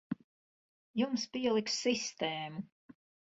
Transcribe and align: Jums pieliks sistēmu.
Jums 1.01 1.25
pieliks 1.37 1.77
sistēmu. 1.83 2.65